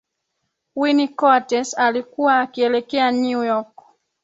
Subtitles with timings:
[0.75, 3.73] winnie coates alikuwa akielekea new york